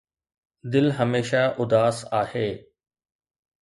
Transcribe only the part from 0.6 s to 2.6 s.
دل هميشه اداس آهي